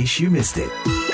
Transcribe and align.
case 0.00 0.18
you 0.18 0.30
missed 0.30 0.56
it. 0.56 1.09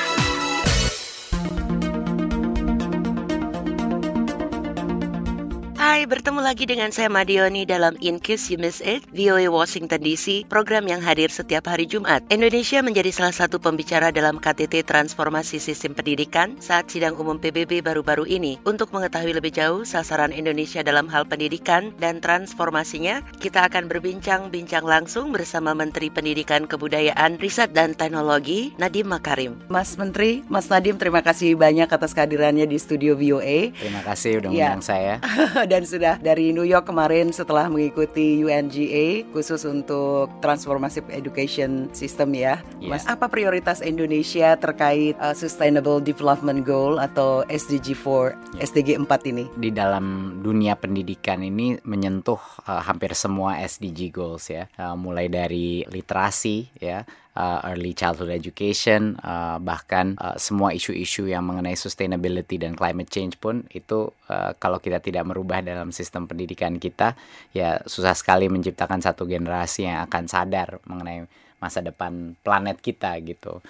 Bertemu 6.06 6.38
lagi 6.38 6.70
dengan 6.70 6.94
saya 6.94 7.10
Madioni 7.10 7.66
dalam 7.66 7.98
In 7.98 8.22
Case 8.22 8.54
You 8.54 8.62
Miss 8.62 8.78
It, 8.78 9.02
VOA 9.10 9.50
Washington 9.50 9.98
DC, 9.98 10.46
program 10.46 10.86
yang 10.86 11.02
hadir 11.02 11.34
setiap 11.34 11.66
hari 11.66 11.90
Jumat. 11.90 12.22
Indonesia 12.30 12.78
menjadi 12.78 13.10
salah 13.10 13.34
satu 13.34 13.58
pembicara 13.58 14.14
dalam 14.14 14.38
KTT 14.38 14.86
Transformasi 14.86 15.58
Sistem 15.58 15.98
Pendidikan 15.98 16.62
saat 16.62 16.86
sidang 16.94 17.18
umum 17.18 17.42
PBB 17.42 17.82
baru-baru 17.82 18.22
ini. 18.30 18.54
Untuk 18.62 18.94
mengetahui 18.94 19.34
lebih 19.34 19.50
jauh 19.50 19.82
sasaran 19.82 20.30
Indonesia 20.30 20.86
dalam 20.86 21.10
hal 21.10 21.26
pendidikan 21.26 21.90
dan 21.98 22.22
transformasinya, 22.22 23.26
kita 23.42 23.66
akan 23.66 23.90
berbincang-bincang 23.90 24.86
langsung 24.86 25.34
bersama 25.34 25.74
Menteri 25.74 26.14
Pendidikan 26.14 26.70
Kebudayaan, 26.70 27.42
Riset 27.42 27.74
dan 27.74 27.98
Teknologi, 27.98 28.70
Nadiem 28.78 29.10
Makarim. 29.10 29.58
Mas 29.66 29.98
Menteri, 29.98 30.46
Mas 30.46 30.70
Nadiem 30.70 30.94
terima 31.02 31.26
kasih 31.26 31.58
banyak 31.58 31.90
atas 31.90 32.14
kehadirannya 32.14 32.70
di 32.70 32.78
studio 32.78 33.18
VOA. 33.18 33.74
Terima 33.74 34.06
kasih 34.06 34.38
udah 34.38 34.50
Ya. 34.54 34.70
undang 34.70 34.86
saya. 34.86 35.18
Dan 35.72 35.82
sudah 35.96 36.20
dari 36.20 36.52
New 36.52 36.68
York 36.68 36.84
kemarin 36.84 37.32
setelah 37.32 37.72
mengikuti 37.72 38.44
UNGA 38.44 39.24
khusus 39.32 39.64
untuk 39.64 40.28
transformative 40.44 41.08
education 41.08 41.88
system 41.96 42.36
ya. 42.36 42.60
Iya. 42.76 42.90
Mas, 42.92 43.08
apa 43.08 43.32
prioritas 43.32 43.80
Indonesia 43.80 44.52
terkait 44.60 45.16
uh, 45.16 45.32
Sustainable 45.32 46.04
Development 46.04 46.60
Goal 46.60 47.00
atau 47.00 47.48
SDG 47.48 47.96
4, 47.96 48.60
SDG 48.60 49.00
4 49.00 49.32
ini? 49.32 49.48
Di 49.56 49.72
dalam 49.72 50.38
dunia 50.44 50.76
pendidikan 50.76 51.40
ini 51.40 51.80
menyentuh 51.80 52.38
uh, 52.68 52.84
hampir 52.84 53.16
semua 53.16 53.56
SDG 53.64 54.12
goals 54.12 54.52
ya, 54.52 54.68
Uh, 54.76 54.92
mulai 54.98 55.30
dari 55.30 55.86
literasi 55.88 56.68
ya, 56.82 57.06
uh, 57.36 57.60
early 57.68 57.92
childhood 57.92 58.32
education, 58.32 59.20
uh, 59.20 59.60
bahkan 59.60 60.16
uh, 60.16 60.40
semua 60.40 60.72
isu-isu 60.72 61.28
yang 61.28 61.44
mengenai 61.44 61.76
sustainability 61.76 62.56
dan 62.56 62.72
climate 62.72 63.12
change 63.12 63.36
pun 63.36 63.68
itu 63.70 64.08
uh, 64.32 64.56
kalau 64.56 64.80
kita 64.80 64.98
tidak 65.04 65.28
merubah 65.28 65.60
dalam 65.60 65.92
sistem 65.92 66.24
pendidikan 66.24 66.80
kita, 66.80 67.12
ya 67.52 67.84
susah 67.84 68.16
sekali 68.16 68.48
menciptakan 68.48 69.04
satu 69.04 69.28
generasi 69.28 69.84
yang 69.84 70.08
akan 70.08 70.24
sadar 70.26 70.80
mengenai 70.88 71.28
masa 71.60 71.80
depan 71.84 72.36
planet 72.40 72.80
kita 72.80 73.16
gitu. 73.24 73.60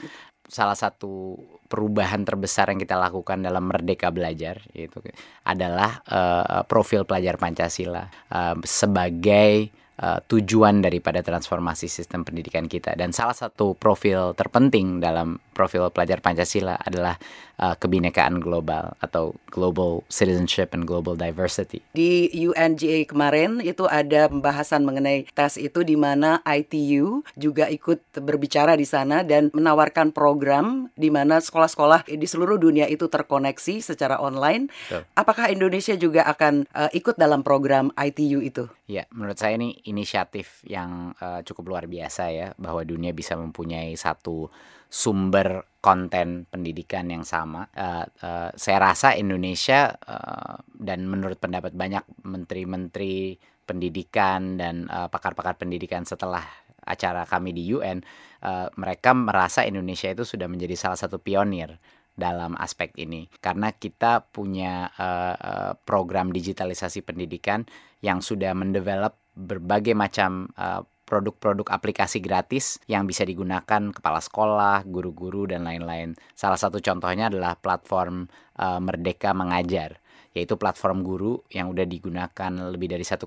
salah 0.47 0.79
satu 0.79 1.35
perubahan 1.67 2.23
terbesar 2.23 2.71
yang 2.71 2.79
kita 2.79 2.95
lakukan 2.95 3.43
dalam 3.43 3.67
Merdeka 3.67 4.15
Belajar 4.15 4.63
itu 4.79 5.03
adalah 5.43 6.07
eh, 6.07 6.63
profil 6.71 7.03
pelajar 7.03 7.35
Pancasila 7.35 8.07
eh, 8.31 8.57
sebagai 8.63 9.75
eh, 10.01 10.21
tujuan 10.25 10.85
daripada 10.85 11.25
transformasi 11.25 11.89
sistem 11.89 12.25
pendidikan 12.25 12.69
kita. 12.69 12.93
Dan 12.97 13.13
salah 13.13 13.37
satu 13.37 13.77
profil 13.77 14.37
terpenting 14.37 15.01
dalam 15.01 15.39
profil 15.57 15.89
pelajar 15.89 16.21
Pancasila 16.21 16.77
adalah 16.77 17.17
eh, 17.57 17.73
kebinekaan 17.81 18.37
global 18.45 18.93
atau 19.01 19.33
global 19.49 20.05
citizenship 20.13 20.77
and 20.77 20.85
global 20.85 21.17
diversity. 21.17 21.81
Di 21.97 22.29
UNGA 22.37 23.09
kemarin 23.09 23.65
itu 23.65 23.89
ada 23.89 24.29
pembahasan 24.29 24.85
mengenai 24.85 25.25
tes 25.33 25.57
itu 25.57 25.81
di 25.81 25.97
mana 25.97 26.45
ITU 26.45 27.25
juga 27.41 27.73
ikut 27.73 28.21
berbicara 28.21 28.77
di 28.77 28.85
sana 28.85 29.25
dan 29.25 29.49
menawarkan 29.57 30.13
program 30.13 30.93
di 30.93 31.09
mana 31.09 31.41
sekolah-sekolah 31.41 32.05
di 32.13 32.29
seluruh 32.29 32.61
dunia 32.61 32.85
itu 32.93 33.09
terkoneksi 33.09 33.81
secara 33.81 34.21
online. 34.21 34.69
Betul. 34.69 35.03
Apakah 35.17 35.49
Indonesia 35.49 35.97
juga 35.97 36.29
akan 36.29 36.69
uh, 36.77 36.91
ikut 36.93 37.17
dalam 37.17 37.41
program 37.41 37.89
ITU 37.97 38.45
itu? 38.45 38.69
Ya, 38.87 39.09
menurut 39.15 39.39
saya 39.39 39.59
ini 39.59 39.83
inisiatif 39.87 40.63
yang 40.63 41.11
eh, 41.19 41.41
cukup 41.43 41.75
luar 41.75 41.85
biasa 41.91 42.31
ya, 42.31 42.49
bahwa 42.55 42.87
dunia 42.87 43.11
bisa 43.11 43.35
mempunyai 43.35 43.95
satu 43.99 44.47
sumber 44.87 45.67
konten 45.83 46.51
pendidikan 46.51 47.07
yang 47.07 47.23
sama. 47.23 47.71
Eh, 47.71 48.07
eh, 48.27 48.51
saya 48.55 48.79
rasa 48.83 49.15
Indonesia 49.15 49.95
eh, 49.95 50.55
dan 50.75 51.07
menurut 51.07 51.39
pendapat 51.39 51.75
banyak 51.75 52.03
menteri-menteri 52.27 53.39
pendidikan 53.63 54.59
dan 54.59 54.91
eh, 54.91 55.07
pakar-pakar 55.07 55.55
pendidikan 55.59 56.03
setelah 56.03 56.43
acara 56.87 57.27
kami 57.27 57.51
di 57.55 57.71
UN, 57.71 58.03
eh, 58.43 58.69
mereka 58.79 59.15
merasa 59.15 59.67
Indonesia 59.67 60.11
itu 60.11 60.27
sudah 60.27 60.47
menjadi 60.51 60.75
salah 60.79 60.99
satu 60.99 61.19
pionir 61.23 61.79
dalam 62.17 62.57
aspek 62.57 62.97
ini 62.97 63.29
karena 63.45 63.77
kita 63.77 64.25
punya 64.33 64.89
eh, 64.97 65.77
program 65.85 66.33
digitalisasi 66.33 67.05
pendidikan 67.05 67.63
yang 68.01 68.25
sudah 68.25 68.57
mendevelop 68.57 69.21
berbagai 69.37 69.93
macam 69.93 70.49
eh, 70.57 70.83
produk-produk 71.07 71.71
aplikasi 71.71 72.19
gratis 72.19 72.83
yang 72.91 73.07
bisa 73.07 73.23
digunakan 73.23 73.95
kepala 73.95 74.19
sekolah, 74.19 74.83
guru-guru 74.85 75.47
dan 75.47 75.63
lain-lain. 75.63 76.19
Salah 76.35 76.59
satu 76.59 76.83
contohnya 76.83 77.31
adalah 77.31 77.55
platform 77.55 78.27
eh, 78.59 78.81
Merdeka 78.83 79.31
Mengajar 79.33 80.03
yaitu 80.37 80.61
platform 80.61 81.01
guru 81.01 81.41
yang 81.49 81.73
udah 81.73 81.89
digunakan 81.89 82.53
lebih 82.69 82.93
dari 82.93 83.01
1,6 83.01 83.25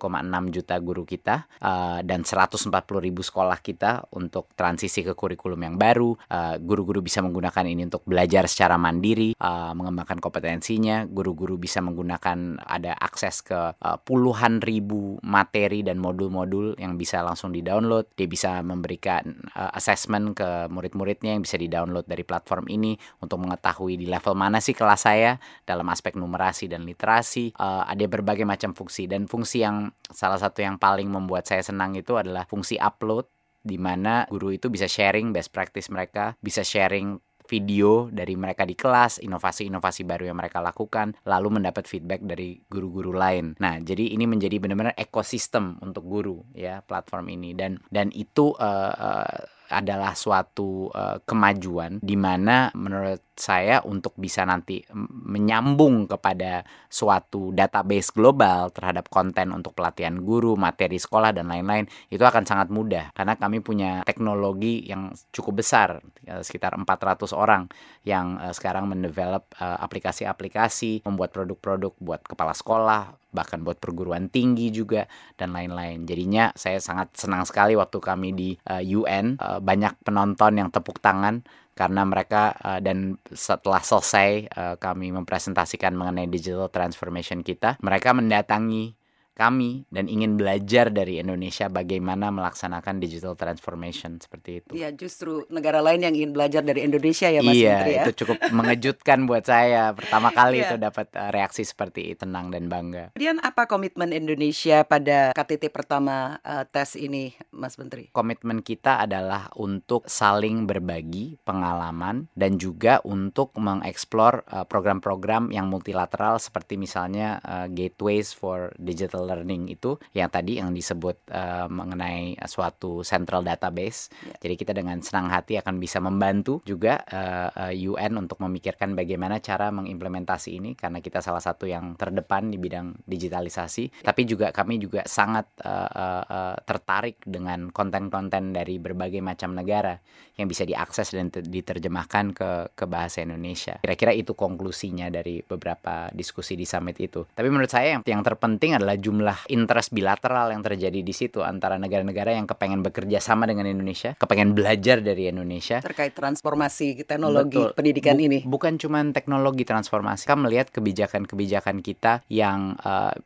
juta 0.54 0.76
guru 0.78 1.02
kita 1.10 1.50
eh, 1.58 2.00
dan 2.06 2.22
140 2.22 2.70
ribu 3.02 3.26
sekolah 3.26 3.58
kita 3.66 4.14
untuk 4.14 4.54
transisi 4.54 5.02
ke 5.02 5.18
kurikulum 5.18 5.58
yang 5.58 5.76
baru. 5.82 6.14
Eh, 6.30 6.62
Guru-guru 6.62 7.02
bisa 7.02 7.26
menggunakan 7.26 7.66
ini 7.66 7.90
untuk 7.90 8.06
belajar 8.06 8.46
secara 8.46 8.78
mandiri, 8.78 9.34
eh, 9.34 9.72
mengembangkan 9.74 10.22
kompetensinya. 10.22 11.10
Guru-guru 11.10 11.58
bisa 11.58 11.82
menggunakan 11.82 12.62
ada 12.62 12.94
akses 12.94 13.42
ke 13.42 13.74
eh, 13.74 13.98
puluhan 14.06 14.62
ribu 14.62 15.18
materi 15.26 15.82
dan 15.82 15.98
modul-modul 15.98 16.78
yang 16.78 16.94
bisa 16.94 17.26
langsung 17.26 17.50
di-download. 17.50 18.14
Dia 18.14 18.30
bisa 18.30 18.62
memberikan 18.62 19.50
eh, 19.58 19.72
assessment 19.74 20.38
ke 20.38 20.70
murid-muridnya 20.70 21.34
yang 21.34 21.42
bisa 21.42 21.58
di-download 21.58 22.06
dari 22.06 22.22
platform 22.22 22.70
ini 22.70 22.94
untuk 23.18 23.42
mengetahui 23.42 23.98
di 23.98 24.06
level 24.06 24.38
mana 24.38 24.62
sih 24.62 24.78
kelas 24.78 25.10
saya 25.10 25.42
dalam 25.66 25.90
aspek 25.90 26.14
numerasi 26.14 26.70
dan 26.70 26.86
literasi. 26.86 26.99
Eh, 27.00 27.84
ada 27.88 28.06
berbagai 28.06 28.44
macam 28.44 28.76
fungsi 28.76 29.08
dan 29.08 29.26
fungsi 29.26 29.64
yang 29.64 29.90
salah 30.12 30.38
satu 30.38 30.60
yang 30.60 30.76
paling 30.76 31.08
membuat 31.08 31.48
saya 31.48 31.64
senang 31.64 31.96
itu 31.96 32.20
adalah 32.20 32.44
fungsi 32.44 32.76
upload 32.76 33.26
di 33.60 33.76
mana 33.76 34.24
guru 34.32 34.56
itu 34.56 34.72
bisa 34.72 34.88
sharing 34.88 35.32
best 35.36 35.52
practice 35.52 35.92
mereka, 35.92 36.36
bisa 36.40 36.64
sharing 36.64 37.20
video 37.50 38.14
dari 38.14 38.38
mereka 38.38 38.62
di 38.62 38.78
kelas, 38.78 39.18
inovasi-inovasi 39.26 40.06
baru 40.06 40.30
yang 40.30 40.38
mereka 40.38 40.62
lakukan, 40.62 41.18
lalu 41.26 41.58
mendapat 41.58 41.90
feedback 41.90 42.22
dari 42.22 42.62
guru-guru 42.70 43.10
lain. 43.10 43.58
Nah, 43.58 43.82
jadi 43.82 44.14
ini 44.14 44.30
menjadi 44.30 44.62
benar-benar 44.62 44.94
ekosistem 44.94 45.82
untuk 45.82 46.06
guru 46.06 46.46
ya 46.54 46.86
platform 46.86 47.34
ini 47.34 47.58
dan 47.58 47.82
dan 47.90 48.14
itu 48.14 48.54
eh, 48.62 48.94
eh, 48.94 49.42
adalah 49.70 50.18
suatu 50.18 50.90
eh, 50.92 51.18
kemajuan 51.24 52.02
di 52.02 52.18
mana 52.18 52.74
menurut 52.74 53.22
saya 53.40 53.80
untuk 53.88 54.20
bisa 54.20 54.44
nanti 54.44 54.84
menyambung 55.08 56.12
kepada 56.12 56.68
suatu 56.92 57.56
database 57.56 58.12
global 58.12 58.68
terhadap 58.76 59.08
konten 59.08 59.56
untuk 59.56 59.72
pelatihan 59.72 60.20
guru, 60.20 60.60
materi 60.60 61.00
sekolah 61.00 61.32
dan 61.32 61.48
lain-lain 61.48 61.88
itu 62.12 62.20
akan 62.20 62.44
sangat 62.44 62.68
mudah. 62.68 63.16
Karena 63.16 63.40
kami 63.40 63.64
punya 63.64 64.04
teknologi 64.04 64.84
yang 64.84 65.16
cukup 65.32 65.64
besar 65.64 66.04
eh, 66.28 66.44
sekitar 66.44 66.76
400 66.76 67.32
orang 67.32 67.72
yang 68.04 68.36
eh, 68.42 68.52
sekarang 68.52 68.92
mendevelop 68.92 69.48
aplikasi-aplikasi, 69.60 71.06
membuat 71.08 71.32
produk-produk 71.32 71.94
buat 72.02 72.22
kepala 72.26 72.52
sekolah, 72.52 73.16
bahkan 73.30 73.62
buat 73.62 73.78
perguruan 73.78 74.28
tinggi 74.28 74.74
juga 74.74 75.06
dan 75.38 75.54
lain-lain. 75.54 76.04
Jadinya 76.04 76.52
saya 76.58 76.82
sangat 76.82 77.14
senang 77.16 77.46
sekali 77.46 77.78
waktu 77.78 77.98
kami 78.02 78.30
di 78.36 78.50
eh, 78.68 78.84
UN 78.98 79.38
eh, 79.40 79.60
banyak 79.62 80.02
penonton 80.04 80.60
yang 80.60 80.70
tepuk 80.70 81.00
tangan 81.00 81.46
karena 81.80 82.04
mereka 82.04 82.52
eh, 82.60 82.80
dan 82.84 83.16
setelah 83.32 83.80
selesai 83.80 84.30
eh, 84.52 84.76
kami 84.76 85.16
mempresentasikan 85.16 85.96
mengenai 85.96 86.28
digital 86.28 86.68
transformation 86.68 87.40
kita, 87.40 87.80
mereka 87.80 88.12
mendatangi 88.12 88.99
kami 89.40 89.88
dan 89.88 90.12
ingin 90.12 90.36
belajar 90.36 90.92
dari 90.92 91.24
Indonesia 91.24 91.72
bagaimana 91.72 92.28
melaksanakan 92.28 93.00
digital 93.00 93.40
transformation 93.40 94.20
seperti 94.20 94.60
itu. 94.60 94.72
Ya 94.76 94.92
justru 94.92 95.48
negara 95.48 95.80
lain 95.80 96.04
yang 96.04 96.12
ingin 96.12 96.36
belajar 96.36 96.60
dari 96.60 96.84
Indonesia 96.84 97.32
ya 97.32 97.40
Mas 97.40 97.56
iya, 97.56 97.80
Menteri 97.80 97.94
ya. 97.96 98.04
itu 98.04 98.12
cukup 98.26 98.38
mengejutkan 98.60 99.24
buat 99.24 99.48
saya. 99.48 99.96
Pertama 99.96 100.36
kali 100.36 100.60
Iya. 100.60 100.76
itu 100.76 100.76
dapat 100.76 101.08
eh, 101.16 101.32
reaksi 101.32 101.64
seperti 101.64 102.12
itu, 102.12 102.28
tenang 102.28 102.52
dan 102.52 102.68
bangga. 102.68 103.16
Kemudian 103.16 103.40
apa 103.40 103.64
komitmen 103.64 104.12
Indonesia 104.12 104.84
pada 104.84 105.32
KTT 105.32 105.72
pertama 105.72 106.44
eh, 106.44 106.68
tes 106.68 107.00
ini 107.00 107.32
Mas 107.56 107.80
Menteri? 107.80 108.12
Komitmen 108.12 108.60
kita 108.60 109.00
adalah 109.08 109.48
untuk 109.56 110.04
saling 110.12 110.68
berbagi 110.68 111.40
pengalaman 111.48 112.28
dan 112.36 112.60
juga 112.60 113.00
untuk 113.08 113.56
mengeksplor 113.56 114.44
eh, 114.52 114.66
program-program 114.68 115.56
yang 115.56 115.72
multilateral 115.72 116.44
seperti 116.44 116.76
misalnya 116.76 117.40
eh, 117.40 117.68
Gateways 117.72 118.36
for 118.36 118.76
Digital 118.76 119.29
learning 119.30 119.70
itu 119.70 120.02
yang 120.18 120.34
tadi 120.34 120.58
yang 120.58 120.74
disebut 120.74 121.30
uh, 121.30 121.70
mengenai 121.70 122.34
suatu 122.50 123.06
central 123.06 123.46
database. 123.46 124.10
Yeah. 124.26 124.50
Jadi 124.50 124.56
kita 124.58 124.72
dengan 124.74 124.98
senang 125.06 125.30
hati 125.30 125.62
akan 125.62 125.78
bisa 125.78 126.02
membantu 126.02 126.66
juga 126.66 127.06
uh, 127.06 127.70
uh, 127.70 127.74
UN 127.74 128.18
untuk 128.18 128.42
memikirkan 128.42 128.98
bagaimana 128.98 129.38
cara 129.38 129.70
mengimplementasi 129.70 130.58
ini 130.58 130.74
karena 130.74 130.98
kita 130.98 131.22
salah 131.22 131.44
satu 131.44 131.70
yang 131.70 131.94
terdepan 131.94 132.50
di 132.50 132.58
bidang 132.58 133.06
digitalisasi. 133.06 134.02
Yeah. 134.02 134.08
Tapi 134.10 134.22
juga 134.26 134.50
kami 134.50 134.82
juga 134.82 135.06
sangat 135.06 135.46
uh, 135.62 135.90
uh, 135.94 136.24
uh, 136.26 136.56
tertarik 136.66 137.22
dengan 137.22 137.70
konten-konten 137.70 138.58
dari 138.58 138.82
berbagai 138.82 139.22
macam 139.22 139.54
negara 139.54 140.02
yang 140.40 140.48
bisa 140.48 140.64
diakses 140.64 141.12
dan 141.12 141.28
diterjemahkan 141.30 142.32
ke 142.32 142.50
ke 142.74 142.86
bahasa 142.88 143.20
Indonesia. 143.20 143.76
Kira-kira 143.84 144.16
itu 144.16 144.32
konklusinya 144.32 145.12
dari 145.12 145.44
beberapa 145.44 146.08
diskusi 146.16 146.56
di 146.56 146.64
summit 146.64 146.96
itu. 147.04 147.28
Tapi 147.28 147.48
menurut 147.52 147.68
saya 147.68 148.00
yang 148.00 148.02
yang 148.08 148.24
terpenting 148.24 148.80
adalah 148.80 148.96
jumlah 149.10 149.50
interest 149.50 149.90
bilateral 149.90 150.54
yang 150.54 150.62
terjadi 150.62 151.02
di 151.02 151.14
situ 151.18 151.42
antara 151.42 151.82
negara-negara 151.82 152.38
yang 152.38 152.46
kepengen 152.46 152.86
bekerja 152.86 153.18
sama 153.18 153.50
dengan 153.50 153.66
Indonesia, 153.66 154.14
kepengen 154.14 154.54
belajar 154.54 155.02
dari 155.02 155.26
Indonesia 155.34 155.82
terkait 155.82 156.14
transformasi 156.14 157.02
teknologi 157.10 157.58
Betul. 157.58 157.74
pendidikan 157.74 158.22
Bu 158.22 158.26
ini. 158.30 158.40
Bukan 158.46 158.78
cuma 158.78 159.02
teknologi 159.10 159.66
transformasi. 159.66 160.30
Kita 160.30 160.38
melihat 160.38 160.70
kebijakan-kebijakan 160.70 161.82
kita 161.82 162.22
yang 162.30 162.78
uh, 162.86 163.18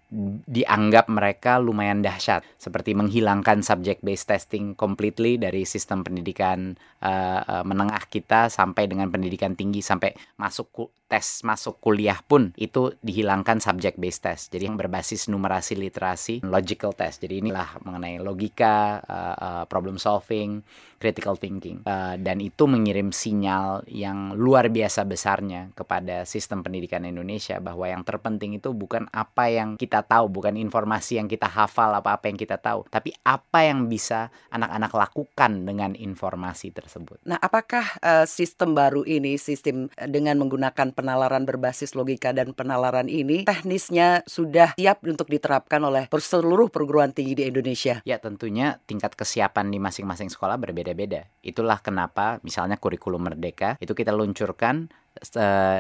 dianggap 0.48 1.12
mereka 1.12 1.60
lumayan 1.60 2.00
dahsyat 2.00 2.48
seperti 2.56 2.96
menghilangkan 2.96 3.60
subject 3.60 4.00
based 4.00 4.32
testing 4.32 4.72
completely 4.80 5.36
dari 5.36 5.68
sistem 5.68 6.08
pendidikan 6.08 6.80
uh, 7.04 7.42
uh, 7.44 7.64
menengah 7.68 8.08
kita 8.08 8.48
sampai 8.48 8.88
dengan 8.88 9.12
pendidikan 9.12 9.60
tinggi 9.60 9.84
sampai 9.84 10.16
masuk 10.40 10.94
tes 11.14 11.46
masuk 11.46 11.78
kuliah 11.78 12.18
pun 12.26 12.58
itu 12.58 12.98
dihilangkan 13.06 13.62
subject 13.62 14.02
based 14.02 14.26
test. 14.26 14.50
Jadi 14.50 14.66
yang 14.66 14.82
berbasis 14.82 15.30
numerasi 15.30 15.73
literasi, 15.78 16.44
logical 16.44 16.94
test. 16.94 17.24
Jadi 17.24 17.44
inilah 17.46 17.80
mengenai 17.86 18.20
logika, 18.20 19.00
uh, 19.04 19.36
uh, 19.38 19.64
problem 19.66 19.98
solving, 20.02 20.62
critical 21.04 21.36
thinking. 21.36 21.84
Uh, 21.84 22.16
dan 22.16 22.40
itu 22.40 22.64
mengirim 22.64 23.12
sinyal 23.12 23.84
yang 23.92 24.36
luar 24.40 24.72
biasa 24.72 25.04
besarnya 25.04 25.72
kepada 25.76 26.24
sistem 26.24 26.64
pendidikan 26.64 27.04
Indonesia 27.04 27.60
bahwa 27.60 27.92
yang 27.92 28.08
terpenting 28.08 28.56
itu 28.56 28.72
bukan 28.72 29.12
apa 29.12 29.52
yang 29.52 29.76
kita 29.76 30.04
tahu, 30.04 30.32
bukan 30.32 30.56
informasi 30.56 31.20
yang 31.20 31.28
kita 31.28 31.52
hafal 31.52 31.92
apa-apa 32.00 32.32
yang 32.32 32.40
kita 32.40 32.56
tahu, 32.60 32.88
tapi 32.88 33.12
apa 33.24 33.68
yang 33.68 33.92
bisa 33.92 34.32
anak-anak 34.52 34.92
lakukan 34.96 35.52
dengan 35.68 35.92
informasi 36.00 36.72
tersebut. 36.72 37.20
Nah, 37.28 37.40
apakah 37.40 37.84
uh, 38.00 38.26
sistem 38.28 38.72
baru 38.72 39.04
ini 39.04 39.36
sistem 39.36 39.92
dengan 40.08 40.40
menggunakan 40.40 40.96
penalaran 40.96 41.44
berbasis 41.44 41.96
logika 41.98 42.32
dan 42.32 42.56
penalaran 42.56 43.12
ini 43.12 43.44
teknisnya 43.44 44.24
sudah 44.28 44.76
siap 44.80 45.04
untuk 45.04 45.28
diterapkan 45.28 45.63
oleh 45.86 46.10
seluruh 46.10 46.72
perguruan 46.72 47.12
tinggi 47.12 47.38
di 47.38 47.44
Indonesia? 47.48 48.00
Ya 48.08 48.18
tentunya 48.18 48.82
tingkat 48.88 49.14
kesiapan 49.14 49.70
di 49.70 49.78
masing-masing 49.78 50.32
sekolah 50.32 50.58
berbeda-beda. 50.58 51.30
Itulah 51.44 51.84
kenapa 51.84 52.40
misalnya 52.42 52.80
kurikulum 52.80 53.28
merdeka 53.28 53.76
itu 53.80 53.92
kita 53.92 54.16
luncurkan 54.16 54.90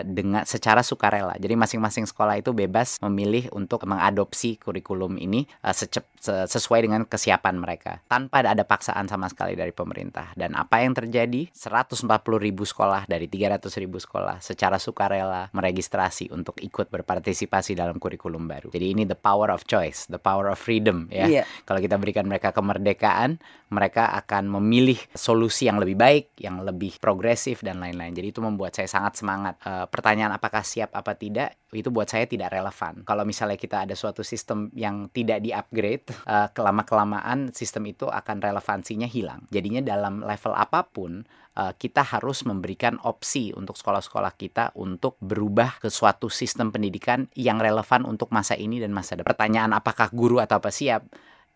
dengan 0.05 0.45
secara 0.45 0.85
sukarela. 0.85 1.35
Jadi 1.41 1.57
masing-masing 1.57 2.05
sekolah 2.05 2.37
itu 2.39 2.53
bebas 2.53 3.01
memilih 3.01 3.49
untuk 3.51 3.83
mengadopsi 3.89 4.61
kurikulum 4.61 5.17
ini 5.17 5.49
uh, 5.65 5.73
secep, 5.73 6.05
sesuai 6.23 6.85
dengan 6.85 7.01
kesiapan 7.03 7.59
mereka 7.59 7.99
tanpa 8.07 8.45
ada 8.45 8.63
paksaan 8.63 9.09
sama 9.09 9.27
sekali 9.27 9.57
dari 9.57 9.75
pemerintah. 9.75 10.31
Dan 10.37 10.55
apa 10.55 10.79
yang 10.85 10.95
terjadi? 10.95 11.49
140 11.51 12.07
ribu 12.39 12.63
sekolah 12.63 13.09
dari 13.09 13.27
300 13.27 13.67
ribu 13.83 13.97
sekolah 13.99 14.39
secara 14.39 14.77
sukarela 14.77 15.49
meregistrasi 15.51 16.31
untuk 16.31 16.61
ikut 16.63 16.87
berpartisipasi 16.93 17.75
dalam 17.75 17.97
kurikulum 17.97 18.47
baru. 18.47 18.71
Jadi 18.71 18.85
ini 18.95 19.03
the 19.03 19.17
power 19.17 19.51
of 19.51 19.65
choice, 19.67 20.07
the 20.07 20.21
power 20.21 20.47
of 20.47 20.57
freedom 20.61 21.11
ya. 21.11 21.27
Yeah. 21.27 21.45
Kalau 21.67 21.83
kita 21.83 21.99
berikan 21.99 22.29
mereka 22.29 22.55
kemerdekaan, 22.55 23.41
mereka 23.73 24.13
akan 24.13 24.53
memilih 24.61 25.01
solusi 25.17 25.65
yang 25.65 25.81
lebih 25.81 25.97
baik, 25.97 26.37
yang 26.37 26.61
lebih 26.61 27.01
progresif 27.01 27.65
dan 27.65 27.81
lain-lain. 27.81 28.13
Jadi 28.13 28.27
itu 28.29 28.39
membuat 28.39 28.77
saya 28.77 28.85
sangat 28.85 29.17
semangat. 29.23 29.55
E, 29.63 29.87
pertanyaan 29.87 30.35
apakah 30.35 30.67
siap 30.67 30.91
apa 30.91 31.15
tidak 31.15 31.55
itu 31.71 31.87
buat 31.87 32.11
saya 32.11 32.27
tidak 32.27 32.51
relevan. 32.51 33.07
Kalau 33.07 33.23
misalnya 33.23 33.55
kita 33.55 33.87
ada 33.87 33.95
suatu 33.95 34.19
sistem 34.21 34.67
yang 34.75 35.07
tidak 35.15 35.39
di-upgrade, 35.39 36.11
e, 36.11 36.35
kelama-kelamaan 36.51 37.55
sistem 37.55 37.87
itu 37.87 38.11
akan 38.11 38.43
relevansinya 38.43 39.07
hilang. 39.07 39.47
Jadinya 39.47 39.79
dalam 39.79 40.19
level 40.19 40.51
apa 40.51 40.83
pun 40.83 41.23
uh, 41.57 41.73
kita 41.77 42.01
harus 42.01 42.43
memberikan 42.45 42.97
opsi 43.05 43.53
untuk 43.53 43.77
sekolah-sekolah 43.77 44.33
kita 44.35 44.73
untuk 44.77 45.17
berubah 45.21 45.81
ke 45.81 45.89
suatu 45.89 46.27
sistem 46.29 46.73
pendidikan 46.73 47.29
yang 47.37 47.61
relevan 47.61 48.05
untuk 48.05 48.33
masa 48.33 48.57
ini 48.57 48.81
dan 48.81 48.91
masa 48.93 49.17
depan. 49.17 49.33
Pertanyaan 49.33 49.73
apakah 49.73 50.09
guru 50.13 50.41
atau 50.41 50.61
apa 50.61 50.69
siap 50.73 51.05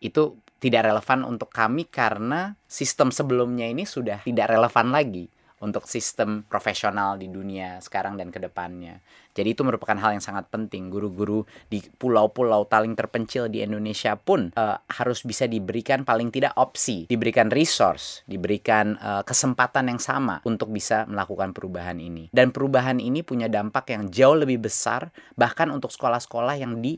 itu 0.01 0.37
tidak 0.57 0.89
relevan 0.89 1.25
untuk 1.25 1.53
kami 1.53 1.85
karena 1.85 2.57
sistem 2.65 3.13
sebelumnya 3.13 3.69
ini 3.69 3.85
sudah 3.85 4.25
tidak 4.25 4.49
relevan 4.49 4.89
lagi 4.89 5.29
untuk 5.57 5.89
sistem 5.89 6.45
profesional 6.45 7.17
di 7.17 7.31
dunia 7.31 7.81
sekarang 7.81 8.13
dan 8.13 8.29
ke 8.29 8.37
depannya. 8.37 9.01
Jadi 9.37 9.53
itu 9.53 9.61
merupakan 9.61 9.93
hal 9.97 10.17
yang 10.17 10.21
sangat 10.21 10.49
penting. 10.49 10.89
Guru-guru 10.89 11.45
di 11.69 11.81
pulau-pulau 11.81 12.65
paling 12.65 12.97
terpencil 12.97 13.49
di 13.49 13.61
Indonesia 13.61 14.17
pun 14.17 14.49
uh, 14.53 14.77
harus 14.89 15.21
bisa 15.21 15.45
diberikan 15.45 16.01
paling 16.01 16.33
tidak 16.33 16.57
opsi, 16.57 17.05
diberikan 17.05 17.53
resource, 17.53 18.25
diberikan 18.25 18.97
uh, 18.97 19.21
kesempatan 19.21 19.93
yang 19.93 20.01
sama 20.01 20.41
untuk 20.45 20.73
bisa 20.73 21.05
melakukan 21.05 21.53
perubahan 21.53 22.01
ini. 22.01 22.33
Dan 22.33 22.49
perubahan 22.49 22.97
ini 22.97 23.21
punya 23.21 23.45
dampak 23.45 23.93
yang 23.93 24.09
jauh 24.09 24.37
lebih 24.37 24.65
besar 24.65 25.13
bahkan 25.37 25.69
untuk 25.69 25.93
sekolah-sekolah 25.93 26.57
yang 26.57 26.81
di 26.81 26.97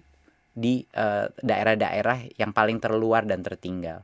eh, 0.92 1.28
daerah-daerah 1.40 2.18
uh, 2.28 2.36
yang 2.36 2.52
paling 2.52 2.84
terluar 2.84 3.24
dan 3.24 3.40
tertinggal. 3.40 4.04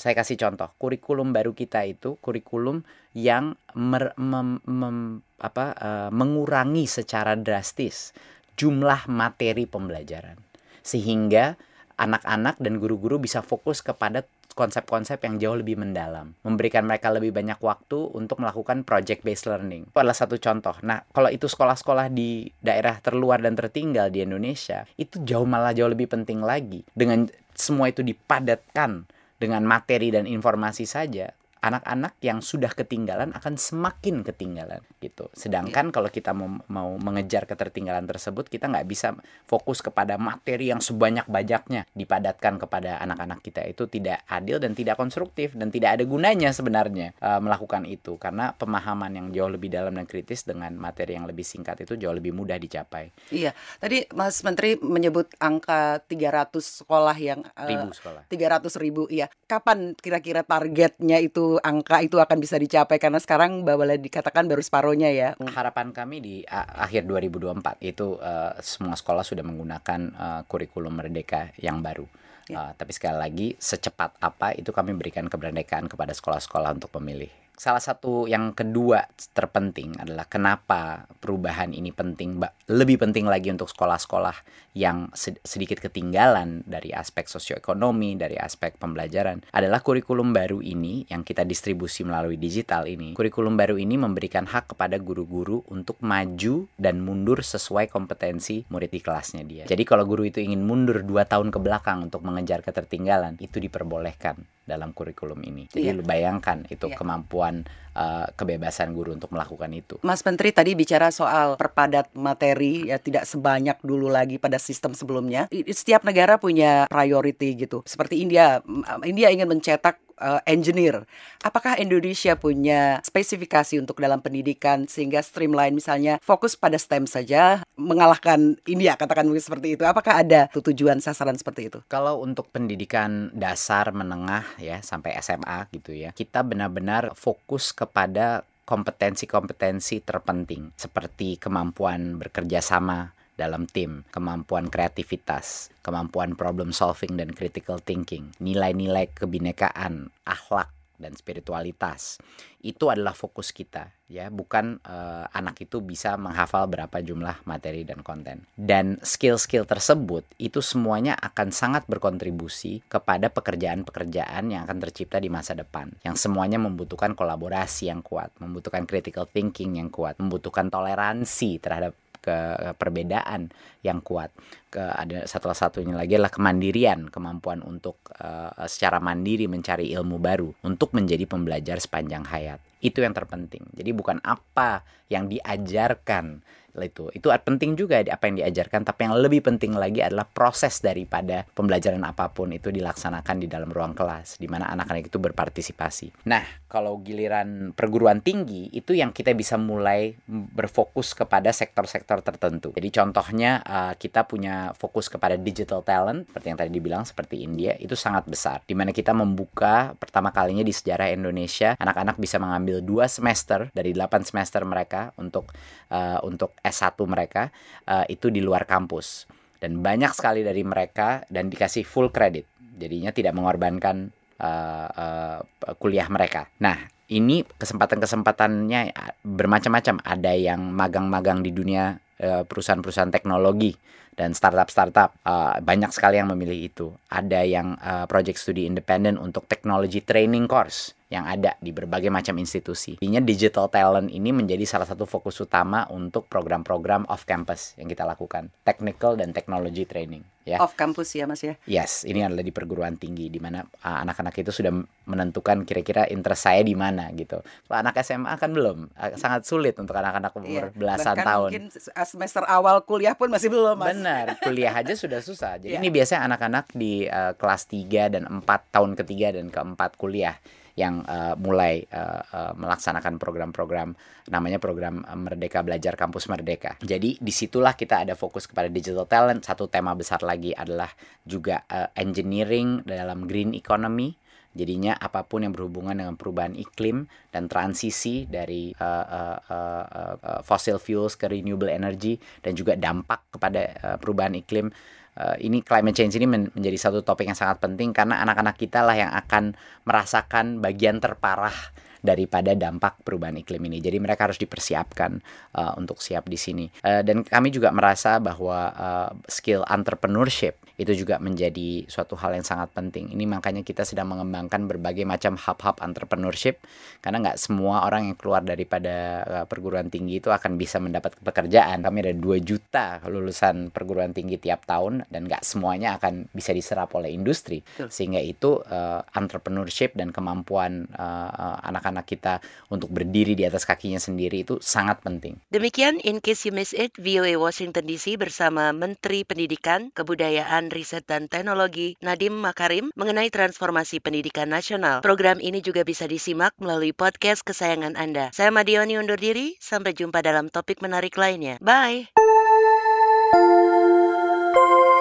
Saya 0.00 0.16
kasih 0.16 0.40
contoh, 0.40 0.72
kurikulum 0.80 1.36
baru 1.36 1.52
kita 1.52 1.84
itu 1.84 2.16
kurikulum 2.24 2.88
yang 3.12 3.52
mer, 3.76 4.16
mem, 4.16 4.56
mem, 4.64 5.20
apa, 5.36 5.76
uh, 5.76 6.08
mengurangi 6.08 6.88
secara 6.88 7.36
drastis 7.36 8.16
jumlah 8.56 9.04
materi 9.12 9.68
pembelajaran, 9.68 10.40
sehingga 10.80 11.60
anak-anak 12.00 12.56
dan 12.64 12.80
guru-guru 12.80 13.20
bisa 13.20 13.44
fokus 13.44 13.84
kepada 13.84 14.24
konsep-konsep 14.56 15.20
yang 15.20 15.36
jauh 15.36 15.60
lebih 15.60 15.76
mendalam, 15.76 16.32
memberikan 16.48 16.88
mereka 16.88 17.12
lebih 17.12 17.36
banyak 17.36 17.60
waktu 17.60 18.00
untuk 18.16 18.40
melakukan 18.40 18.88
project 18.88 19.20
based 19.20 19.44
learning. 19.44 19.92
Itu 19.92 20.00
adalah 20.00 20.16
satu 20.16 20.40
contoh. 20.40 20.80
Nah, 20.80 21.04
kalau 21.12 21.28
itu 21.28 21.44
sekolah-sekolah 21.44 22.08
di 22.08 22.48
daerah 22.56 22.96
terluar 23.04 23.44
dan 23.44 23.52
tertinggal 23.52 24.08
di 24.08 24.24
Indonesia, 24.24 24.88
itu 24.96 25.20
jauh 25.28 25.44
malah 25.44 25.76
jauh 25.76 25.92
lebih 25.92 26.08
penting 26.08 26.40
lagi. 26.40 26.88
Dengan 26.96 27.28
semua 27.52 27.92
itu 27.92 28.00
dipadatkan 28.00 29.19
dengan 29.40 29.64
materi 29.64 30.12
dan 30.12 30.28
informasi 30.28 30.84
saja, 30.84 31.32
anak-anak 31.60 32.16
yang 32.24 32.40
sudah 32.40 32.72
ketinggalan 32.72 33.36
akan 33.36 33.60
semakin 33.60 34.24
ketinggalan 34.24 34.80
gitu. 35.00 35.28
Sedangkan 35.36 35.88
yeah. 35.88 35.94
kalau 35.94 36.08
kita 36.08 36.32
mau 36.32 36.60
mau 36.72 36.90
mengejar 36.96 37.44
ketertinggalan 37.44 38.08
tersebut, 38.08 38.48
kita 38.48 38.68
nggak 38.68 38.88
bisa 38.88 39.12
fokus 39.44 39.84
kepada 39.84 40.16
materi 40.16 40.72
yang 40.72 40.80
sebanyak 40.80 41.28
banyaknya 41.28 41.84
dipadatkan 41.92 42.56
kepada 42.56 42.96
anak-anak 43.04 43.44
kita 43.44 43.64
itu 43.68 43.84
tidak 43.88 44.24
adil 44.28 44.56
dan 44.56 44.72
tidak 44.72 44.96
konstruktif 44.96 45.52
dan 45.52 45.68
tidak 45.68 46.00
ada 46.00 46.04
gunanya 46.08 46.50
sebenarnya 46.52 47.12
uh, 47.20 47.40
melakukan 47.44 47.84
itu 47.84 48.16
karena 48.16 48.56
pemahaman 48.56 49.12
yang 49.12 49.26
jauh 49.32 49.52
lebih 49.52 49.68
dalam 49.68 49.96
dan 49.96 50.08
kritis 50.08 50.48
dengan 50.48 50.72
materi 50.80 51.16
yang 51.16 51.28
lebih 51.28 51.44
singkat 51.44 51.84
itu 51.84 51.96
jauh 52.00 52.16
lebih 52.16 52.32
mudah 52.32 52.56
dicapai. 52.56 53.12
Iya, 53.28 53.52
tadi 53.76 54.08
Mas 54.16 54.40
Menteri 54.40 54.80
menyebut 54.80 55.28
angka 55.36 56.00
300 56.08 56.84
sekolah 56.84 57.16
yang 57.20 57.44
uh, 57.44 57.68
ribu 57.68 57.92
sekolah. 57.92 58.24
300 58.28 58.82
ribu, 58.82 59.04
iya. 59.12 59.28
Kapan 59.44 59.92
kira-kira 59.98 60.46
targetnya 60.46 61.18
itu 61.18 61.49
angka 61.58 61.98
itu 62.04 62.22
akan 62.22 62.38
bisa 62.38 62.54
dicapai 62.54 63.02
karena 63.02 63.18
sekarang 63.18 63.66
boleh 63.66 63.98
dikatakan 63.98 64.46
baru 64.46 64.62
separohnya 64.62 65.10
ya. 65.10 65.34
Harapan 65.40 65.90
kami 65.90 66.22
di 66.22 66.34
akhir 66.46 67.10
2024 67.10 67.82
itu 67.82 68.14
uh, 68.22 68.54
semua 68.62 68.94
sekolah 68.94 69.26
sudah 69.26 69.42
menggunakan 69.42 70.00
uh, 70.14 70.40
kurikulum 70.46 70.94
merdeka 70.94 71.50
yang 71.58 71.82
baru. 71.82 72.06
Ya. 72.46 72.70
Uh, 72.70 72.72
tapi 72.78 72.94
sekali 72.94 73.16
lagi 73.18 73.46
secepat 73.58 74.20
apa 74.22 74.54
itu 74.54 74.70
kami 74.70 74.94
berikan 74.94 75.26
kemerdekaan 75.26 75.90
kepada 75.90 76.14
sekolah-sekolah 76.14 76.78
untuk 76.78 76.94
memilih 76.98 77.30
salah 77.60 77.84
satu 77.84 78.24
yang 78.24 78.56
kedua 78.56 79.04
terpenting 79.36 79.92
adalah 80.00 80.24
kenapa 80.24 81.04
perubahan 81.20 81.76
ini 81.76 81.92
penting, 81.92 82.40
lebih 82.72 82.96
penting 82.96 83.28
lagi 83.28 83.52
untuk 83.52 83.68
sekolah-sekolah 83.68 84.32
yang 84.72 85.12
sedikit 85.44 85.76
ketinggalan 85.76 86.64
dari 86.64 86.88
aspek 86.96 87.28
sosioekonomi, 87.28 88.16
dari 88.16 88.40
aspek 88.40 88.80
pembelajaran, 88.80 89.44
adalah 89.52 89.84
kurikulum 89.84 90.32
baru 90.32 90.64
ini 90.64 91.04
yang 91.12 91.20
kita 91.20 91.44
distribusi 91.44 92.00
melalui 92.00 92.40
digital 92.40 92.88
ini. 92.88 93.12
Kurikulum 93.12 93.60
baru 93.60 93.76
ini 93.76 94.00
memberikan 94.00 94.48
hak 94.48 94.72
kepada 94.72 94.96
guru-guru 94.96 95.60
untuk 95.68 96.00
maju 96.00 96.64
dan 96.80 97.04
mundur 97.04 97.44
sesuai 97.44 97.92
kompetensi 97.92 98.64
murid 98.72 98.88
di 98.88 99.04
kelasnya 99.04 99.44
dia. 99.44 99.64
Jadi 99.68 99.84
kalau 99.84 100.08
guru 100.08 100.24
itu 100.24 100.40
ingin 100.40 100.64
mundur 100.64 101.04
dua 101.04 101.28
tahun 101.28 101.52
ke 101.52 101.60
belakang 101.60 102.08
untuk 102.08 102.24
mengejar 102.24 102.64
ketertinggalan, 102.64 103.36
itu 103.36 103.60
diperbolehkan 103.60 104.48
dalam 104.70 104.94
kurikulum 104.94 105.42
ini. 105.42 105.66
Jadi 105.66 105.90
lu 105.98 106.06
bayangkan 106.06 106.62
itu 106.70 106.86
Iya. 106.86 106.94
kemampuan 106.94 107.66
uh, 107.98 108.30
kebebasan 108.38 108.94
guru 108.94 109.14
untuk 109.14 109.34
melakukan 109.34 109.70
itu. 109.74 109.98
Mas 110.06 110.22
Menteri 110.22 110.54
tadi 110.54 110.78
bicara 110.78 111.10
soal 111.10 111.58
perpadat 111.58 112.14
materi 112.14 112.86
ya 112.88 113.02
tidak 113.02 113.26
sebanyak 113.26 113.82
dulu 113.82 114.06
lagi 114.06 114.38
pada 114.38 114.62
sistem 114.62 114.94
sebelumnya. 114.94 115.50
Setiap 115.50 116.06
negara 116.06 116.38
punya 116.38 116.86
priority 116.86 117.58
gitu. 117.58 117.82
Seperti 117.82 118.22
India, 118.22 118.62
India 119.02 119.34
ingin 119.34 119.50
mencetak 119.50 119.98
uh, 120.20 120.40
engineer. 120.44 121.08
Apakah 121.40 121.80
Indonesia 121.80 122.36
punya 122.36 123.00
spesifikasi 123.02 123.80
untuk 123.80 123.98
dalam 123.98 124.20
pendidikan 124.20 124.84
sehingga 124.86 125.24
streamline 125.24 125.74
misalnya 125.74 126.20
fokus 126.20 126.54
pada 126.54 126.76
STEM 126.76 127.08
saja 127.08 127.64
mengalahkan 127.74 128.60
India 128.68 128.94
katakan 128.94 129.26
mungkin 129.26 129.42
seperti 129.42 129.74
itu. 129.74 129.82
Apakah 129.88 130.20
ada 130.20 130.52
tujuan 130.52 131.00
sasaran 131.00 131.34
seperti 131.34 131.72
itu? 131.72 131.78
Kalau 131.88 132.20
untuk 132.20 132.52
pendidikan 132.52 133.32
dasar 133.32 133.90
menengah 133.90 134.44
ya 134.60 134.84
sampai 134.84 135.16
SMA 135.24 135.66
gitu 135.72 135.96
ya, 135.96 136.12
kita 136.12 136.44
benar-benar 136.44 137.16
fokus 137.16 137.72
kepada 137.72 138.44
kompetensi-kompetensi 138.68 139.98
terpenting 140.06 140.70
seperti 140.78 141.34
kemampuan 141.42 142.22
bekerja 142.22 142.62
sama 142.62 143.10
dalam 143.40 143.64
tim, 143.64 144.04
kemampuan 144.12 144.68
kreativitas, 144.68 145.72
kemampuan 145.80 146.36
problem 146.36 146.76
solving 146.76 147.16
dan 147.16 147.32
critical 147.32 147.80
thinking, 147.80 148.36
nilai-nilai 148.36 149.08
kebinekaan, 149.16 150.12
akhlak 150.28 150.68
dan 151.00 151.16
spiritualitas. 151.16 152.20
Itu 152.60 152.92
adalah 152.92 153.16
fokus 153.16 153.56
kita 153.56 153.88
ya, 154.10 154.28
bukan 154.28 154.82
eh, 154.84 155.24
anak 155.32 155.64
itu 155.64 155.80
bisa 155.80 156.18
menghafal 156.20 156.66
berapa 156.66 157.00
jumlah 157.00 157.46
materi 157.46 157.88
dan 157.88 158.04
konten. 158.04 158.44
Dan 158.52 158.98
skill-skill 159.00 159.64
tersebut 159.64 160.28
itu 160.36 160.60
semuanya 160.60 161.16
akan 161.16 161.54
sangat 161.54 161.88
berkontribusi 161.88 162.84
kepada 162.90 163.32
pekerjaan-pekerjaan 163.32 164.52
yang 164.52 164.68
akan 164.68 164.78
tercipta 164.82 165.16
di 165.22 165.32
masa 165.32 165.56
depan. 165.56 165.94
Yang 166.04 166.28
semuanya 166.28 166.60
membutuhkan 166.60 167.16
kolaborasi 167.16 167.88
yang 167.88 168.04
kuat, 168.04 168.34
membutuhkan 168.42 168.84
critical 168.84 169.24
thinking 169.24 169.80
yang 169.80 169.88
kuat, 169.88 170.20
membutuhkan 170.20 170.68
toleransi 170.68 171.62
terhadap 171.62 171.96
ke 172.20 172.36
perbedaan 172.76 173.50
yang 173.80 174.04
kuat. 174.04 174.30
Ke 174.70 174.86
ada 174.94 175.26
satu 175.26 175.50
satunya 175.50 175.98
lagi 175.98 176.14
adalah 176.14 176.30
kemandirian, 176.30 177.10
kemampuan 177.10 177.60
untuk 177.66 177.98
eh, 178.14 178.66
secara 178.70 179.02
mandiri 179.02 179.50
mencari 179.50 179.90
ilmu 179.90 180.22
baru 180.22 180.54
untuk 180.62 180.94
menjadi 180.94 181.26
pembelajar 181.26 181.82
sepanjang 181.82 182.22
hayat. 182.30 182.62
Itu 182.78 183.02
yang 183.02 183.12
terpenting. 183.12 183.66
Jadi 183.74 183.90
bukan 183.90 184.22
apa 184.22 184.86
yang 185.10 185.26
diajarkan 185.26 186.40
itu 186.78 187.10
itu 187.10 187.26
penting 187.26 187.74
juga 187.74 187.98
apa 188.06 188.30
yang 188.30 188.44
diajarkan 188.44 188.86
tapi 188.86 189.08
yang 189.08 189.18
lebih 189.18 189.42
penting 189.42 189.74
lagi 189.74 190.04
adalah 190.04 190.28
proses 190.28 190.78
daripada 190.78 191.42
pembelajaran 191.56 192.00
apa 192.06 192.30
pun 192.30 192.54
itu 192.54 192.70
dilaksanakan 192.70 193.36
di 193.42 193.48
dalam 193.50 193.72
ruang 193.72 193.96
kelas 193.96 194.38
di 194.38 194.46
mana 194.46 194.70
anak-anak 194.70 195.10
itu 195.10 195.18
berpartisipasi. 195.18 196.28
Nah, 196.28 196.44
kalau 196.70 197.00
giliran 197.02 197.74
perguruan 197.74 198.22
tinggi 198.22 198.70
itu 198.70 198.94
yang 198.94 199.10
kita 199.10 199.34
bisa 199.34 199.58
mulai 199.58 200.14
berfokus 200.28 201.16
kepada 201.16 201.50
sektor-sektor 201.50 202.22
tertentu. 202.22 202.70
Jadi 202.76 202.88
contohnya 202.92 203.64
uh, 203.64 203.92
kita 203.96 204.28
punya 204.28 204.59
fokus 204.76 205.08
kepada 205.08 205.34
digital 205.40 205.80
talent 205.80 206.28
seperti 206.28 206.46
yang 206.52 206.58
tadi 206.60 206.70
dibilang 206.70 207.02
seperti 207.08 207.40
India 207.40 207.72
itu 207.80 207.96
sangat 207.96 208.28
besar 208.28 208.60
di 208.68 208.76
mana 208.76 208.92
kita 208.92 209.16
membuka 209.16 209.96
pertama 209.96 210.30
kalinya 210.30 210.62
di 210.62 210.74
sejarah 210.74 211.10
Indonesia 211.12 211.74
anak-anak 211.80 212.20
bisa 212.20 212.36
mengambil 212.36 212.84
dua 212.84 213.08
semester 213.08 213.72
dari 213.72 213.96
8 213.96 214.28
semester 214.28 214.62
mereka 214.68 215.16
untuk 215.16 215.50
uh, 215.90 216.20
untuk 216.22 216.56
S1 216.60 216.96
mereka 217.08 217.48
uh, 217.88 218.04
itu 218.06 218.28
di 218.28 218.44
luar 218.44 218.68
kampus 218.68 219.24
dan 219.60 219.80
banyak 219.80 220.12
sekali 220.12 220.40
dari 220.44 220.64
mereka 220.64 221.24
dan 221.28 221.48
dikasih 221.48 221.84
full 221.84 222.12
credit 222.12 222.46
jadinya 222.80 223.12
tidak 223.12 223.36
mengorbankan 223.36 224.08
uh, 224.40 224.88
uh, 224.88 225.38
kuliah 225.76 226.08
mereka. 226.08 226.48
Nah 226.64 226.88
ini 227.10 227.42
kesempatan-kesempatannya 227.44 228.94
bermacam-macam. 229.26 229.98
Ada 230.00 230.32
yang 230.38 230.70
magang-magang 230.70 231.42
di 231.42 231.50
dunia 231.50 231.98
perusahaan-perusahaan 232.20 233.10
teknologi 233.10 233.74
dan 234.20 234.36
startup-startup 234.36 235.16
uh, 235.24 235.56
banyak 235.64 235.88
sekali 235.96 236.20
yang 236.20 236.28
memilih 236.28 236.68
itu. 236.68 236.92
Ada 237.08 237.40
yang 237.48 237.80
uh, 237.80 238.04
project 238.04 238.36
studi 238.36 238.68
independen 238.68 239.16
untuk 239.16 239.48
technology 239.48 240.04
training 240.04 240.44
course 240.44 240.92
yang 241.10 241.26
ada 241.26 241.58
di 241.58 241.74
berbagai 241.74 242.06
macam 242.06 242.38
institusi. 242.38 242.94
Intinya 243.02 243.18
digital 243.18 243.66
talent 243.66 244.14
ini 244.14 244.30
menjadi 244.30 244.62
salah 244.62 244.86
satu 244.86 245.10
fokus 245.10 245.42
utama 245.42 245.82
untuk 245.90 246.30
program-program 246.30 247.10
off 247.10 247.26
campus 247.26 247.74
yang 247.74 247.90
kita 247.90 248.06
lakukan, 248.06 248.52
technical 248.62 249.18
dan 249.18 249.34
technology 249.34 249.82
training. 249.82 250.22
Ya. 250.46 250.62
Off 250.62 250.78
campus 250.78 251.12
ya 251.12 251.26
Mas 251.26 251.42
ya. 251.42 251.58
Yes, 251.66 252.06
ini 252.06 252.22
adalah 252.22 252.46
di 252.46 252.54
perguruan 252.54 252.94
tinggi 252.94 253.26
di 253.26 253.42
mana 253.42 253.60
uh, 253.60 253.98
anak-anak 254.06 254.34
itu 254.40 254.54
sudah 254.54 254.72
menentukan 255.04 255.66
kira-kira 255.66 256.06
interest 256.06 256.46
saya 256.46 256.62
di 256.62 256.78
mana 256.78 257.10
gitu. 257.12 257.42
Kalau 257.42 257.76
anak 257.82 257.98
SMA 258.06 258.34
kan 258.38 258.50
belum, 258.54 258.88
sangat 259.18 259.42
sulit 259.44 259.74
untuk 259.82 259.98
anak-anak 259.98 260.32
umur 260.38 260.70
Iya, 260.70 260.78
belasan 260.78 261.14
bahkan 261.18 261.26
tahun. 261.26 261.50
Mungkin 261.50 261.66
semester 262.06 262.42
awal 262.46 262.86
kuliah 262.86 263.18
pun 263.18 263.28
masih 263.28 263.50
belum 263.50 263.74
Mas. 263.76 263.98
Benar, 263.98 264.09
kuliah 264.44 264.74
aja 264.74 264.94
sudah 264.94 265.20
susah. 265.20 265.58
Jadi 265.58 265.76
Iya. 265.76 265.80
ini 265.82 265.88
biasanya 265.88 266.26
anak-anak 266.30 266.74
di 266.74 267.06
uh, 267.06 267.32
kelas 267.38 267.68
3 267.70 268.14
dan 268.14 268.22
4 268.26 268.44
tahun 268.74 268.92
ketiga 268.98 269.34
dan 269.36 269.48
keempat 269.48 269.94
kuliah 269.98 270.36
yang 270.78 271.02
uh, 271.04 271.34
mulai 271.36 271.84
uh, 271.92 272.22
uh, 272.30 272.52
melaksanakan 272.56 273.18
program-program 273.20 273.92
namanya 274.30 274.62
program 274.62 275.02
Merdeka 275.02 275.60
Belajar 275.66 275.98
Kampus 275.98 276.30
Merdeka. 276.30 276.78
Jadi 276.80 277.18
di 277.18 277.32
situlah 277.34 277.74
kita 277.74 278.06
ada 278.06 278.14
fokus 278.14 278.46
kepada 278.46 278.70
digital 278.70 279.04
talent. 279.04 279.42
Satu 279.42 279.66
tema 279.66 279.92
besar 279.92 280.22
lagi 280.22 280.54
adalah 280.54 280.88
juga 281.26 281.66
uh, 281.68 281.90
engineering 281.98 282.86
dalam 282.86 283.26
green 283.26 283.52
economy. 283.52 284.14
Jadinya 284.50 284.98
apa 284.98 285.22
pun 285.22 285.46
yang 285.46 285.54
berhubungan 285.54 285.94
dengan 285.94 286.18
perubahan 286.18 286.58
iklim 286.58 287.06
dan 287.30 287.46
transisi 287.46 288.26
dari 288.26 288.74
uh, 288.74 289.06
uh, 289.06 289.38
uh, 289.46 289.84
uh, 290.18 290.40
fossil 290.42 290.82
fuels 290.82 291.14
ke 291.14 291.30
renewable 291.30 291.70
energy 291.70 292.18
dan 292.42 292.58
juga 292.58 292.74
dampak 292.74 293.30
kepada 293.30 293.62
uh, 293.78 293.96
perubahan 294.02 294.34
iklim 294.34 294.74
uh, 295.20 295.36
ini 295.38 295.62
climate 295.62 295.94
change 295.94 296.18
ini 296.18 296.26
men 296.26 296.50
menjadi 296.50 296.90
satu 296.90 297.06
topik 297.06 297.30
yang 297.30 297.38
sangat 297.38 297.62
penting 297.62 297.94
karena 297.94 298.18
anak-anak 298.26 298.58
kita 298.58 298.82
lah 298.82 298.98
yang 298.98 299.12
akan 299.14 299.54
merasakan 299.86 300.58
bagian 300.58 300.98
terparah 300.98 301.54
daripada 302.00 302.56
dampak 302.56 303.00
perubahan 303.04 303.36
iklim 303.40 303.60
ini. 303.70 303.78
Jadi 303.80 303.96
mereka 304.00 304.28
harus 304.28 304.40
dipersiapkan 304.40 305.20
uh, 305.56 305.76
untuk 305.76 306.00
siap 306.00 306.26
di 306.26 306.36
sini. 306.40 306.66
Uh, 306.82 307.04
dan 307.04 307.22
kami 307.22 307.52
juga 307.52 307.70
merasa 307.70 308.18
bahwa 308.18 308.72
uh, 308.74 309.10
skill 309.28 309.64
entrepreneurship 309.68 310.58
itu 310.80 311.04
juga 311.04 311.20
menjadi 311.20 311.84
suatu 311.84 312.16
hal 312.16 312.32
yang 312.40 312.46
sangat 312.46 312.72
penting. 312.72 313.12
Ini 313.12 313.28
makanya 313.28 313.60
kita 313.60 313.84
sedang 313.84 314.16
mengembangkan 314.16 314.64
berbagai 314.64 315.04
macam 315.04 315.36
hub-hub 315.36 315.76
entrepreneurship 315.84 316.64
karena 317.04 317.20
nggak 317.20 317.36
semua 317.36 317.84
orang 317.84 318.08
yang 318.08 318.16
keluar 318.16 318.40
daripada 318.40 318.96
uh, 319.28 319.44
perguruan 319.44 319.92
tinggi 319.92 320.24
itu 320.24 320.32
akan 320.32 320.56
bisa 320.56 320.80
mendapat 320.80 321.20
pekerjaan. 321.20 321.84
Kami 321.84 321.96
ada 322.00 322.16
2 322.16 322.40
juta 322.40 322.96
lulusan 323.04 323.68
perguruan 323.68 324.16
tinggi 324.16 324.40
tiap 324.40 324.64
tahun 324.64 325.04
dan 325.12 325.28
nggak 325.28 325.44
semuanya 325.44 326.00
akan 326.00 326.32
bisa 326.32 326.56
diserap 326.56 326.96
oleh 326.96 327.12
industri. 327.12 327.60
Sehingga 327.92 328.24
itu 328.24 328.64
uh, 328.64 329.04
entrepreneurship 329.12 329.92
dan 329.92 330.16
kemampuan 330.16 330.88
uh, 330.96 331.28
uh, 331.28 331.58
anak-anak 331.90 332.06
kita 332.06 332.34
untuk 332.70 332.88
berdiri 332.94 333.34
di 333.34 333.42
atas 333.42 333.66
kakinya 333.66 333.98
sendiri 333.98 334.46
itu 334.46 334.62
sangat 334.62 335.02
penting. 335.02 335.36
Demikian 335.50 335.98
In 336.06 336.22
Case 336.22 336.46
You 336.46 336.54
Miss 336.54 336.70
It, 336.70 336.94
VOA 336.96 337.34
Washington 337.36 337.84
DC 337.90 338.14
bersama 338.14 338.70
Menteri 338.70 339.26
Pendidikan, 339.26 339.90
Kebudayaan, 339.90 340.70
Riset 340.70 341.04
dan 341.10 341.26
Teknologi 341.26 341.98
Nadiem 341.98 342.32
Makarim 342.32 342.94
mengenai 342.94 343.28
transformasi 343.34 343.98
pendidikan 343.98 344.46
nasional. 344.46 345.02
Program 345.02 345.42
ini 345.42 345.58
juga 345.60 345.82
bisa 345.82 346.06
disimak 346.06 346.54
melalui 346.62 346.94
podcast 346.94 347.42
kesayangan 347.42 347.98
Anda. 347.98 348.30
Saya 348.30 348.54
Madioni 348.54 348.96
undur 348.96 349.18
diri, 349.18 349.58
sampai 349.58 349.92
jumpa 349.92 350.22
dalam 350.22 350.48
topik 350.48 350.78
menarik 350.80 351.18
lainnya. 351.18 351.58
Bye! 351.58 352.14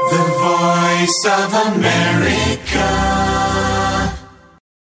The 0.10 0.25
voice 0.41 1.22
of 1.29 1.50
America. 1.53 3.49